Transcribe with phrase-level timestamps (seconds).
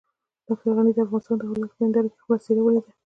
[0.45, 2.89] ډاکټر غني د افغانستان د حالاتو په هنداره کې خپله څېره وليده.